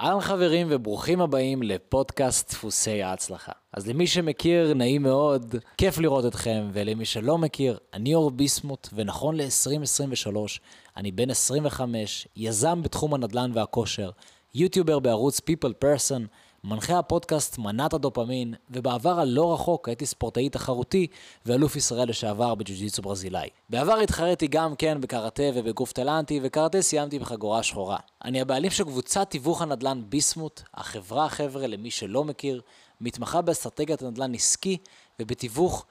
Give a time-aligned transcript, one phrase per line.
[0.00, 3.52] אהלן חברים וברוכים הבאים לפודקאסט דפוסי ההצלחה.
[3.72, 9.36] אז למי שמכיר, נעים מאוד, כיף לראות אתכם, ולמי שלא מכיר, אני אור ביסמוט, ונכון
[9.36, 10.36] ל-2023,
[10.96, 14.10] אני בן 25, יזם בתחום הנדל"ן והכושר,
[14.54, 16.20] יוטיובר בערוץ People Person,
[16.64, 21.06] מנחה הפודקאסט מנת הדופמין, ובעבר הלא רחוק הייתי ספורטאי תחרותי
[21.46, 23.48] ואלוף ישראל לשעבר בג'ו-ג'יצו ברזילאי.
[23.70, 27.96] בעבר התחרתי גם כן בקראטה ובגוף טלנטי, וקראטה סיימתי בחגורה שחורה.
[28.24, 32.60] אני הבעלים של קבוצת תיווך הנדל"ן ביסמוט, החברה חבר'ה למי שלא מכיר,
[33.00, 34.76] מתמחה באסטרטגיית נדל"ן עסקי
[35.20, 35.84] ובתיווך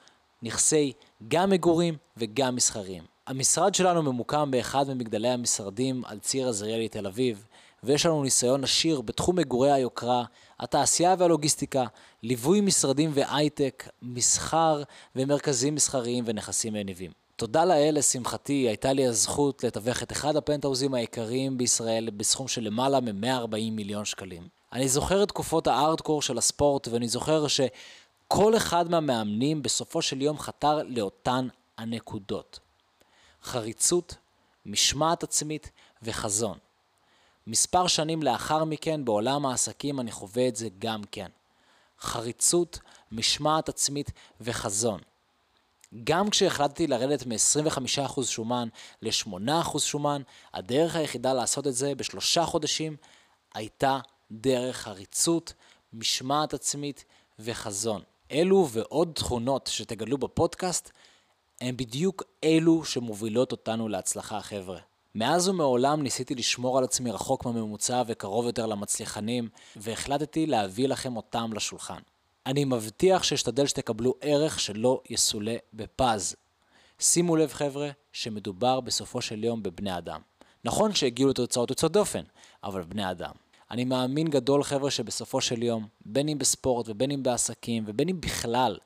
[0.43, 0.93] נכסי
[1.27, 3.03] גם מגורים וגם מסחריים.
[3.27, 7.45] המשרד שלנו ממוקם באחד ממגדלי המשרדים על ציר עזריאלי תל אביב,
[7.83, 10.23] ויש לנו ניסיון עשיר בתחום מגורי היוקרה,
[10.59, 11.85] התעשייה והלוגיסטיקה,
[12.23, 14.83] ליווי משרדים והייטק, מסחר
[15.15, 17.11] ומרכזים מסחריים ונכסים מניבים.
[17.35, 22.99] תודה לאל, לשמחתי, הייתה לי הזכות לתווך את אחד הפנטהאוזים העיקריים בישראל בסכום של למעלה
[22.99, 24.47] מ-140 מיליון שקלים.
[24.73, 30.39] אני זוכר את תקופות הארדקור של הספורט, ואני זוכר שכל אחד מהמאמנים בסופו של יום
[30.39, 32.59] חתר לאותן הנקודות.
[33.43, 34.15] חריצות,
[34.65, 35.71] משמעת עצמית
[36.03, 36.57] וחזון.
[37.49, 41.27] מספר שנים לאחר מכן בעולם העסקים אני חווה את זה גם כן.
[41.99, 42.79] חריצות,
[43.11, 44.11] משמעת עצמית
[44.41, 44.99] וחזון.
[46.03, 48.67] גם כשהחלטתי לרדת מ-25% שומן
[49.01, 50.21] ל-8% שומן,
[50.53, 52.95] הדרך היחידה לעשות את זה בשלושה חודשים
[53.53, 53.99] הייתה
[54.31, 55.53] דרך חריצות,
[55.93, 57.05] משמעת עצמית
[57.39, 58.01] וחזון.
[58.31, 60.91] אלו ועוד תכונות שתגלו בפודקאסט,
[61.61, 64.79] הם בדיוק אלו שמובילות אותנו להצלחה, חבר'ה.
[65.15, 71.53] מאז ומעולם ניסיתי לשמור על עצמי רחוק מהממוצע וקרוב יותר למצליחנים, והחלטתי להביא לכם אותם
[71.53, 71.99] לשולחן.
[72.45, 76.35] אני מבטיח שאשתדל שתקבלו ערך שלא יסולא בפז.
[76.99, 80.21] שימו לב חבר'ה, שמדובר בסופו של יום בבני אדם.
[80.63, 82.23] נכון שהגיעו לתוצאות יוצאות דופן,
[82.63, 83.31] אבל בני אדם.
[83.71, 88.21] אני מאמין גדול חבר'ה שבסופו של יום, בין אם בספורט ובין אם בעסקים ובין אם
[88.21, 88.77] בכלל,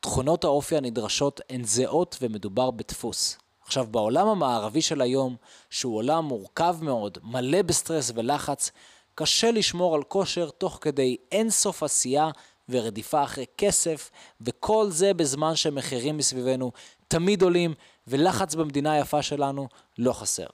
[0.00, 3.38] תכונות האופי הנדרשות הן זהות ומדובר בדפוס.
[3.72, 5.36] עכשיו, בעולם המערבי של היום,
[5.70, 8.70] שהוא עולם מורכב מאוד, מלא בסטרס ולחץ,
[9.14, 12.30] קשה לשמור על כושר תוך כדי אינסוף עשייה
[12.68, 14.10] ורדיפה אחרי כסף,
[14.40, 16.72] וכל זה בזמן שמחירים מסביבנו
[17.08, 17.74] תמיד עולים,
[18.06, 19.68] ולחץ במדינה היפה שלנו
[19.98, 20.46] לא חסר.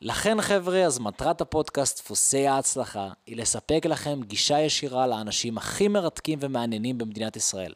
[0.00, 6.38] לכן חבר'ה, אז מטרת הפודקאסט דפוסי ההצלחה היא לספק לכם גישה ישירה לאנשים הכי מרתקים
[6.42, 7.72] ומעניינים במדינת ישראל.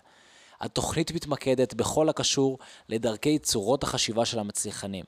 [0.60, 5.04] התוכנית מתמקדת בכל הקשור לדרכי צורות החשיבה של המצליחנים.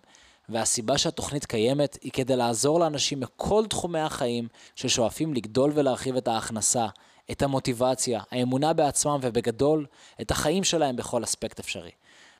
[0.48, 6.86] והסיבה שהתוכנית קיימת היא כדי לעזור לאנשים מכל תחומי החיים ששואפים לגדול ולהרחיב את ההכנסה,
[7.30, 9.86] את המוטיבציה, האמונה בעצמם ובגדול,
[10.20, 11.90] את החיים שלהם בכל אספקט אפשרי.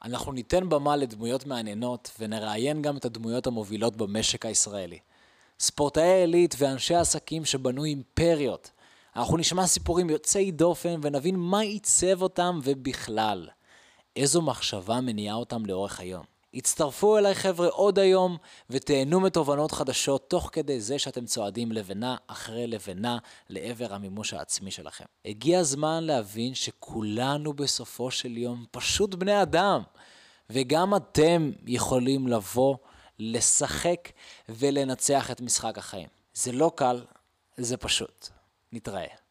[0.05, 4.99] אנחנו ניתן במה לדמויות מעניינות ונראיין גם את הדמויות המובילות במשק הישראלי.
[5.61, 8.71] ספורטאי עילית ואנשי עסקים שבנו אימפריות,
[9.17, 13.49] אנחנו נשמע סיפורים יוצאי דופן ונבין מה עיצב אותם ובכלל.
[14.17, 16.25] איזו מחשבה מניעה אותם לאורך היום.
[16.55, 18.37] הצטרפו אליי חבר'ה עוד היום
[18.71, 23.19] ותהנו מתובנות חדשות תוך כדי זה שאתם צועדים לבנה אחרי לבנה
[23.49, 25.05] לעבר המימוש העצמי שלכם.
[25.25, 29.83] הגיע הזמן להבין שכולנו בסופו של יום פשוט בני אדם,
[30.50, 32.77] וגם אתם יכולים לבוא,
[33.19, 34.09] לשחק
[34.49, 36.09] ולנצח את משחק החיים.
[36.34, 37.05] זה לא קל,
[37.56, 38.41] זה פשוט.
[38.72, 39.22] 93.